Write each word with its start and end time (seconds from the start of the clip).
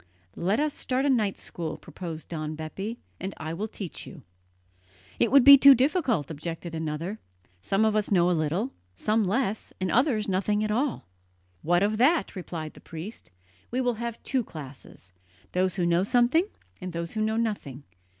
"Let 0.35 0.59
us 0.59 0.73
start 0.73 1.05
a 1.05 1.11
night 1.11 1.37
school," 1.37 1.77
proposed 1.77 2.27
Don 2.29 2.55
Bepi, 2.55 2.97
"and 3.19 3.35
I 3.37 3.53
will 3.53 3.67
teach 3.67 4.07
you." 4.07 4.23
"It 5.19 5.31
would 5.31 5.43
be 5.43 5.59
too 5.59 5.75
difficult," 5.75 6.31
objected 6.31 6.73
another; 6.73 7.19
"some 7.61 7.85
of 7.85 7.95
us 7.95 8.09
know 8.09 8.27
a 8.27 8.31
little, 8.31 8.71
some 8.95 9.25
less, 9.27 9.73
and 9.79 9.91
others 9.91 10.27
nothing 10.27 10.63
at 10.63 10.71
all." 10.71 11.05
"What 11.61 11.83
of 11.83 11.99
that?" 11.99 12.35
replied 12.35 12.73
the 12.73 12.81
priest. 12.81 13.29
"We 13.69 13.79
will 13.79 13.93
have 14.01 14.23
two 14.23 14.43
classes 14.43 15.13
those 15.51 15.75
who 15.75 15.85
know 15.85 16.03
something, 16.03 16.47
and 16.81 16.93
those 16.93 17.11
who 17.11 17.21
know 17.21 17.37
nothing. 17.37 17.83